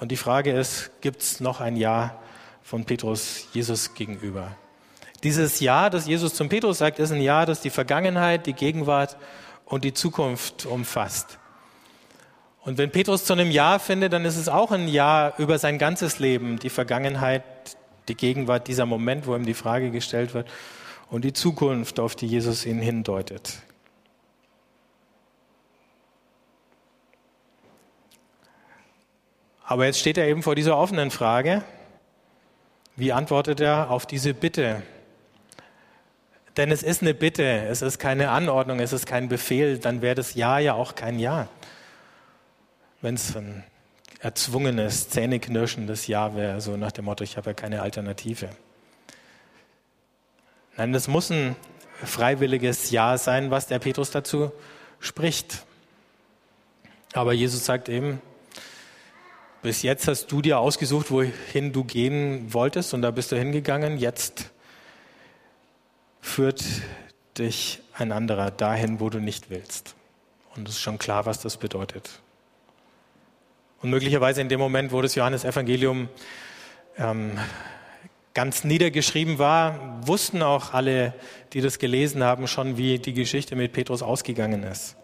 [0.00, 2.14] Und die Frage ist, gibt es noch ein Ja
[2.62, 4.54] von Petrus Jesus gegenüber?
[5.22, 9.16] Dieses Ja, das Jesus zum Petrus sagt, ist ein Ja, das die Vergangenheit, die Gegenwart
[9.64, 11.38] und die Zukunft umfasst.
[12.68, 15.78] Und wenn Petrus zu einem Ja findet, dann ist es auch ein Ja über sein
[15.78, 17.42] ganzes Leben, die Vergangenheit,
[18.08, 20.46] die Gegenwart, dieser Moment, wo ihm die Frage gestellt wird
[21.08, 23.54] und die Zukunft, auf die Jesus ihn hindeutet.
[29.64, 31.64] Aber jetzt steht er eben vor dieser offenen Frage,
[32.96, 34.82] wie antwortet er auf diese Bitte?
[36.58, 40.16] Denn es ist eine Bitte, es ist keine Anordnung, es ist kein Befehl, dann wäre
[40.16, 41.48] das Ja ja auch kein Ja
[43.00, 43.64] wenn es ein
[44.20, 48.48] erzwungenes, zähneknirschendes Ja wäre, so nach dem Motto, ich habe ja keine Alternative.
[50.76, 51.56] Nein, das muss ein
[52.02, 54.52] freiwilliges Ja sein, was der Petrus dazu
[55.00, 55.64] spricht.
[57.12, 58.20] Aber Jesus sagt eben,
[59.62, 63.98] bis jetzt hast du dir ausgesucht, wohin du gehen wolltest und da bist du hingegangen.
[63.98, 64.50] Jetzt
[66.20, 66.64] führt
[67.38, 69.94] dich ein anderer dahin, wo du nicht willst.
[70.54, 72.20] Und es ist schon klar, was das bedeutet.
[73.80, 76.08] Und möglicherweise in dem Moment, wo das Johannesevangelium
[76.98, 77.38] ähm,
[78.34, 81.14] ganz niedergeschrieben war, wussten auch alle,
[81.52, 84.96] die das gelesen haben, schon, wie die Geschichte mit Petrus ausgegangen ist.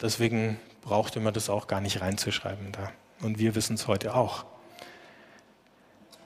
[0.00, 2.92] Deswegen brauchte man das auch gar nicht reinzuschreiben da.
[3.22, 4.44] Und wir wissen es heute auch,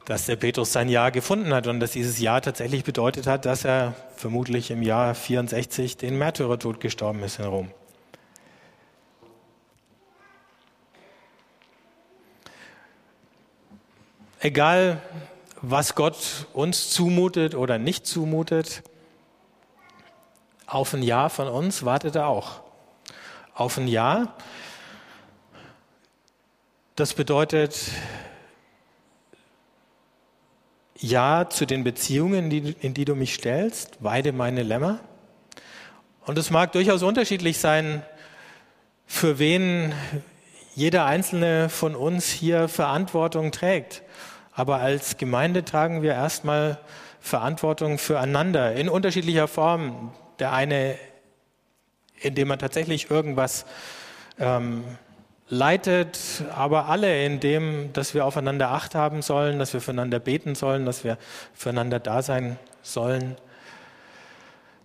[0.07, 3.65] dass der Petrus sein Jahr gefunden hat und dass dieses Jahr tatsächlich bedeutet hat, dass
[3.65, 7.71] er vermutlich im Jahr 64 den Märtyrertod gestorben ist in Rom.
[14.41, 15.01] Egal
[15.63, 18.83] was Gott uns zumutet oder nicht zumutet,
[20.67, 22.63] auf ein Ja von uns wartet er auch.
[23.55, 24.35] Auf ein Ja,
[26.97, 27.79] das bedeutet
[30.97, 35.01] Ja zu den Beziehungen, in die du mich stellst, weide meine Lämmer.
[36.25, 38.03] Und es mag durchaus unterschiedlich sein,
[39.07, 39.93] für wen
[40.75, 44.03] jeder einzelne von uns hier Verantwortung trägt.
[44.53, 46.79] Aber als Gemeinde tragen wir erstmal
[47.21, 50.13] Verantwortung füreinander in unterschiedlicher Form.
[50.39, 50.97] Der eine,
[52.21, 53.67] indem man tatsächlich irgendwas
[54.39, 54.85] ähm,
[55.49, 60.55] leitet, aber alle in dem, dass wir aufeinander Acht haben sollen, dass wir füreinander beten
[60.55, 61.19] sollen, dass wir
[61.55, 63.37] füreinander da sein sollen,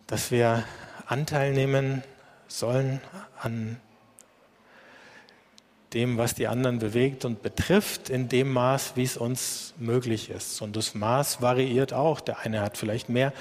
[0.07, 0.63] dass wir
[1.07, 2.03] Anteil nehmen
[2.47, 2.99] sollen
[3.39, 3.77] an
[5.95, 10.61] dem, was die anderen bewegt und betrifft, in dem Maß, wie es uns möglich ist.
[10.61, 12.19] Und das Maß variiert auch.
[12.19, 13.33] Der eine hat vielleicht mehr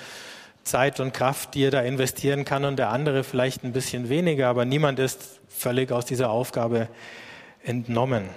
[0.62, 4.48] Zeit und Kraft, die er da investieren kann, und der andere vielleicht ein bisschen weniger,
[4.48, 6.88] aber niemand ist völlig aus dieser Aufgabe
[7.62, 8.28] entnommen.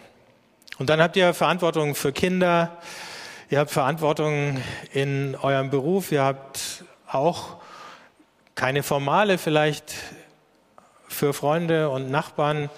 [0.78, 2.78] Und dann habt ihr Verantwortung für Kinder,
[3.50, 4.62] ihr habt Verantwortung
[4.92, 7.58] in eurem Beruf, ihr habt auch
[8.56, 9.94] keine formale vielleicht
[11.08, 12.70] für Freunde und Nachbarn,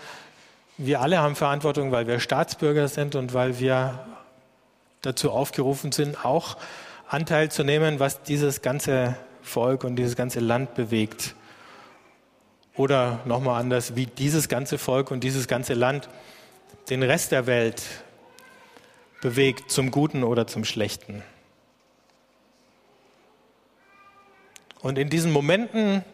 [0.80, 4.00] wir alle haben Verantwortung, weil wir Staatsbürger sind und weil wir
[5.02, 6.56] dazu aufgerufen sind, auch
[7.08, 11.36] Anteil zu nehmen, was dieses ganze Volk und dieses ganze Land bewegt.
[12.76, 16.08] Oder nochmal anders, wie dieses ganze Volk und dieses ganze Land
[16.90, 17.84] den Rest der Welt
[19.22, 21.24] bewegt, zum Guten oder zum Schlechten.
[24.80, 26.06] Und in diesen Momenten,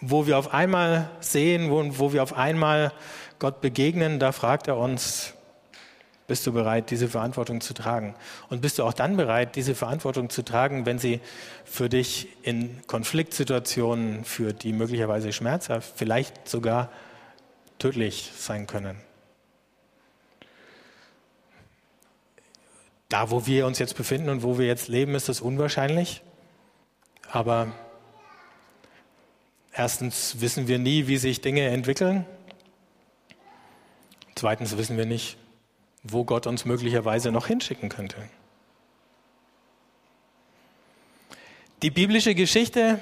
[0.00, 2.92] wo wir auf einmal sehen, wo, wo wir auf einmal
[3.38, 5.34] Gott begegnen, da fragt er uns,
[6.26, 8.14] bist du bereit, diese Verantwortung zu tragen?
[8.50, 11.20] Und bist du auch dann bereit, diese Verantwortung zu tragen, wenn sie
[11.64, 16.90] für dich in Konfliktsituationen führt, die möglicherweise schmerzhaft, vielleicht sogar
[17.78, 19.00] tödlich sein können?
[23.08, 26.22] Da, wo wir uns jetzt befinden und wo wir jetzt leben, ist das unwahrscheinlich.
[27.30, 27.72] Aber
[29.78, 32.26] erstens wissen wir nie, wie sich Dinge entwickeln.
[34.34, 35.38] Zweitens wissen wir nicht,
[36.02, 38.16] wo Gott uns möglicherweise noch hinschicken könnte.
[41.82, 43.00] Die biblische Geschichte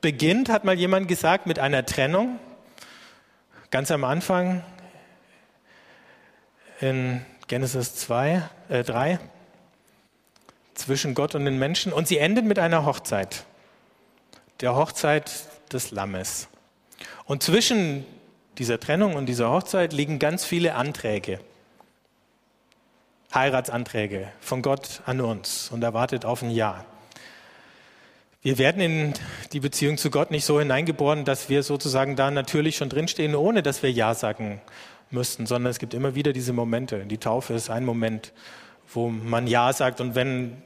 [0.00, 2.38] beginnt, hat mal jemand gesagt, mit einer Trennung.
[3.70, 4.64] Ganz am Anfang
[6.80, 9.18] in Genesis 2, äh 3
[10.74, 11.92] zwischen Gott und den Menschen.
[11.92, 13.44] Und sie endet mit einer Hochzeit,
[14.60, 16.48] der Hochzeit des Lammes.
[17.24, 18.04] Und zwischen
[18.58, 21.40] dieser Trennung und dieser Hochzeit liegen ganz viele Anträge.
[23.34, 26.84] Heiratsanträge von Gott an uns und erwartet auf ein Ja.
[28.40, 29.14] Wir werden in
[29.52, 33.62] die Beziehung zu Gott nicht so hineingeboren, dass wir sozusagen da natürlich schon drinstehen, ohne
[33.62, 34.60] dass wir Ja sagen
[35.10, 37.04] müssten, sondern es gibt immer wieder diese Momente.
[37.04, 38.32] Die Taufe ist ein Moment,
[38.92, 40.62] wo man Ja sagt und wenn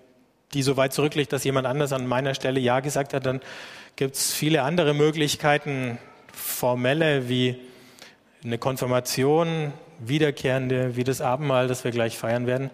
[0.55, 3.41] die so weit zurückliegt, dass jemand anders an meiner Stelle Ja gesagt hat, dann
[3.97, 5.99] gibt es viele andere Möglichkeiten,
[6.33, 7.57] formelle wie
[8.45, 12.71] eine Konfirmation, wiederkehrende, wie das Abendmahl, das wir gleich feiern werden,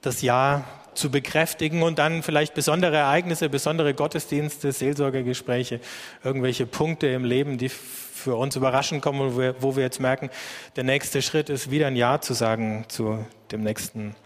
[0.00, 5.80] das Jahr zu bekräftigen und dann vielleicht besondere Ereignisse, besondere Gottesdienste, Seelsorgegespräche,
[6.24, 10.28] irgendwelche Punkte im Leben, die für uns überraschend kommen wo wir, wo wir jetzt merken,
[10.74, 14.16] der nächste Schritt ist wieder ein Ja zu sagen zu dem nächsten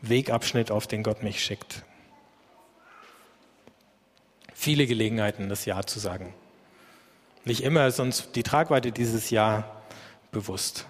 [0.00, 1.84] Wegabschnitt, auf den Gott mich schickt.
[4.54, 6.32] Viele Gelegenheiten, das Ja zu sagen.
[7.44, 9.70] Nicht immer ist uns die Tragweite dieses Ja
[10.32, 10.86] bewusst.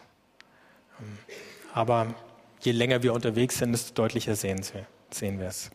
[1.72, 2.14] Aber
[2.60, 5.70] je länger wir unterwegs sind, desto deutlicher sehen wir, sehen wir es.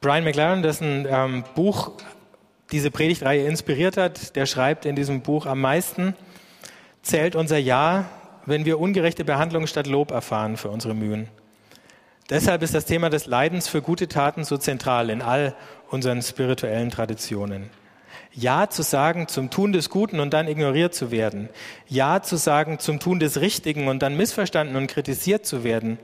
[0.00, 1.92] Brian McLaren, dessen ähm, Buch
[2.72, 6.14] diese Predigtreihe inspiriert hat, der schreibt in diesem Buch, am meisten
[7.02, 8.08] zählt unser Ja,
[8.46, 11.28] wenn wir ungerechte Behandlung statt Lob erfahren für unsere Mühen.
[12.30, 15.54] Deshalb ist das Thema des Leidens für gute Taten so zentral in all
[15.88, 17.70] unseren spirituellen Traditionen.
[18.32, 21.48] Ja zu sagen zum Tun des Guten und dann ignoriert zu werden.
[21.88, 25.98] Ja zu sagen zum Tun des Richtigen und dann missverstanden und kritisiert zu werden.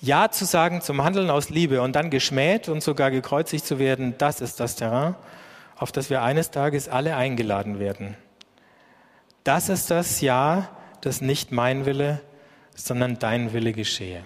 [0.00, 4.14] Ja zu sagen zum Handeln aus Liebe und dann geschmäht und sogar gekreuzigt zu werden,
[4.16, 5.14] das ist das Terrain,
[5.76, 8.16] auf das wir eines Tages alle eingeladen werden.
[9.44, 10.70] Das ist das Ja,
[11.02, 12.22] das nicht mein Wille,
[12.74, 14.22] sondern dein Wille geschehe.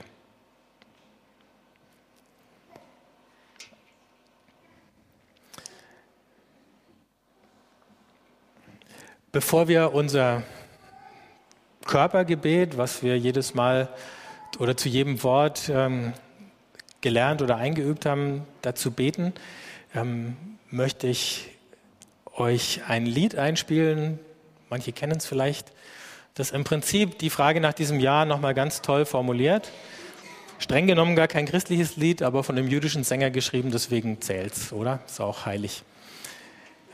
[9.30, 10.42] Bevor wir unser
[11.84, 13.90] Körpergebet, was wir jedes Mal
[14.58, 16.14] oder zu jedem Wort ähm,
[17.02, 19.34] gelernt oder eingeübt haben, dazu beten,
[19.94, 20.34] ähm,
[20.70, 21.50] möchte ich
[22.36, 24.18] euch ein Lied einspielen.
[24.70, 25.72] Manche kennen es vielleicht.
[26.32, 29.70] Das im Prinzip die Frage nach diesem Jahr nochmal ganz toll formuliert.
[30.58, 35.00] Streng genommen gar kein christliches Lied, aber von einem jüdischen Sänger geschrieben, deswegen zählt's, oder?
[35.06, 35.82] Ist auch heilig.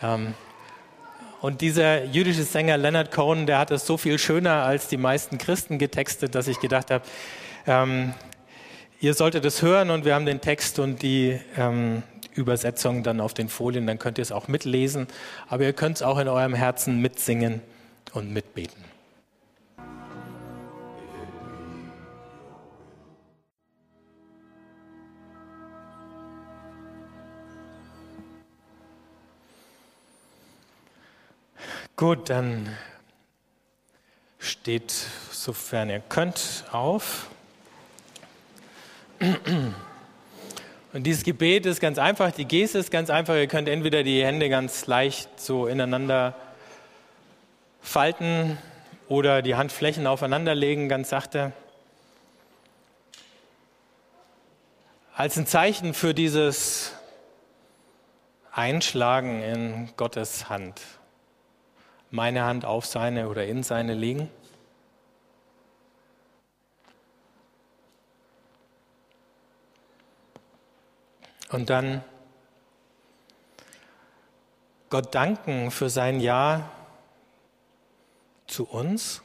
[0.03, 0.35] Ähm,
[1.45, 5.37] und dieser jüdische Sänger Leonard Cohen, der hat es so viel schöner als die meisten
[5.37, 7.05] Christen getextet, dass ich gedacht habe,
[7.67, 8.15] ähm,
[8.99, 13.35] ihr solltet es hören und wir haben den Text und die ähm, Übersetzung dann auf
[13.35, 15.07] den Folien, dann könnt ihr es auch mitlesen,
[15.47, 17.61] aber ihr könnt es auch in eurem Herzen mitsingen
[18.15, 18.94] und mitbeten.
[32.07, 32.69] Gut, dann
[34.39, 34.93] steht,
[35.31, 37.31] sofern ihr könnt, auf.
[40.93, 43.37] Und dieses Gebet ist ganz einfach, die Geste ist ganz einfach.
[43.37, 46.35] Ihr könnt entweder die Hände ganz leicht so ineinander
[47.81, 48.59] falten
[49.09, 51.55] oder die Handflächen aufeinander legen, ganz sachte.
[55.17, 56.93] Als ein Zeichen für dieses
[58.53, 60.83] Einschlagen in Gottes Hand
[62.15, 64.31] meine Hand auf seine oder in seine legen?
[71.51, 72.05] Und dann
[74.91, 76.71] Gott danken für sein Ja
[78.47, 79.21] zu uns.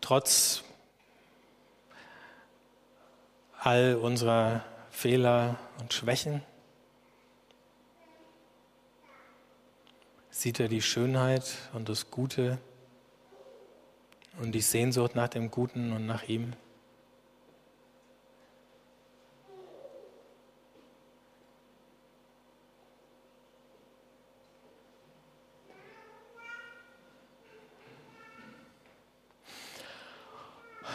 [0.00, 0.64] Trotz
[3.58, 6.42] all unserer Fehler und Schwächen.
[10.36, 12.58] Sieht er die Schönheit und das Gute
[14.42, 16.52] und die Sehnsucht nach dem Guten und nach ihm.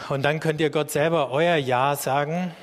[0.09, 2.53] Und dann könnt ihr Gott selber euer Ja sagen.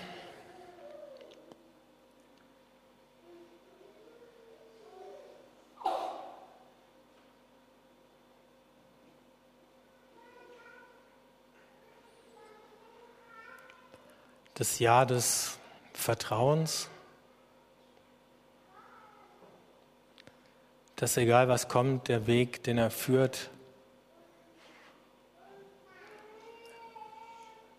[14.59, 15.57] Das Jahr des
[15.93, 16.91] Vertrauens,
[20.97, 23.51] dass egal was kommt, der Weg, den er führt,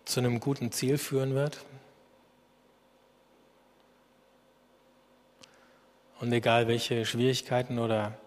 [0.05, 1.65] zu einem guten Ziel führen wird.
[6.21, 8.17] Und egal welche Schwierigkeiten oder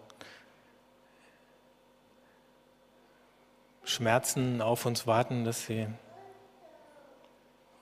[3.83, 5.87] Schmerzen auf uns warten, dass sie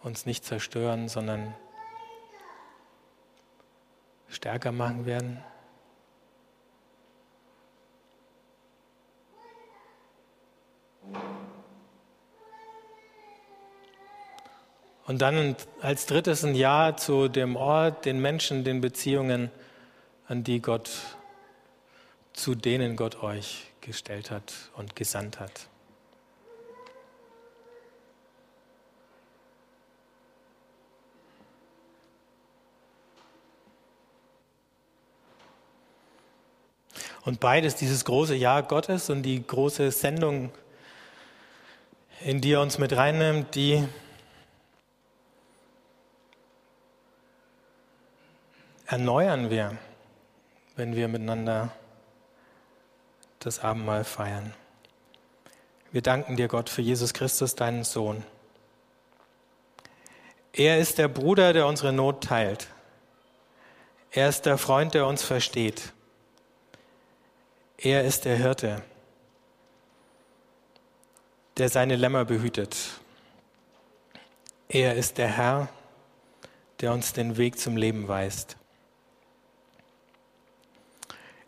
[0.04, 1.54] uns nicht zerstören, sondern
[4.28, 5.43] stärker machen werden.
[15.06, 19.52] Und dann als drittes ein Ja zu dem Ort, den Menschen, den Beziehungen,
[20.28, 20.89] an die Gott,
[22.32, 25.70] zu denen Gott euch gestellt hat und gesandt hat.
[37.24, 40.51] Und beides, dieses große Ja Gottes und die große Sendung,
[42.22, 43.88] in die er uns mit reinnimmt, die
[48.88, 49.78] erneuern wir,
[50.76, 51.72] wenn wir miteinander
[53.39, 54.53] das Abendmahl feiern.
[55.91, 58.24] Wir danken dir, Gott, für Jesus Christus, deinen Sohn.
[60.53, 62.67] Er ist der Bruder, der unsere Not teilt.
[64.11, 65.93] Er ist der Freund, der uns versteht.
[67.84, 68.84] Er ist der Hirte,
[71.58, 72.78] der seine Lämmer behütet.
[74.70, 75.68] Er ist der Herr,
[76.80, 78.56] der uns den Weg zum Leben weist.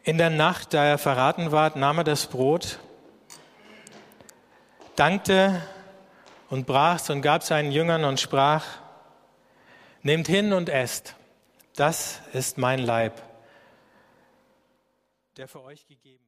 [0.02, 2.80] In der Nacht, da er verraten ward, nahm er das Brot,
[4.96, 5.62] dankte
[6.50, 8.66] und brach's und gab seinen Jüngern und sprach,
[10.02, 11.16] Nehmt hin und esst,
[11.76, 13.22] das ist mein Leib,
[15.38, 16.22] der für euch gegeben.